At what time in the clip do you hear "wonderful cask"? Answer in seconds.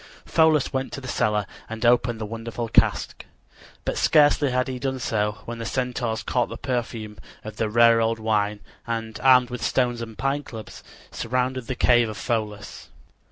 2.25-3.23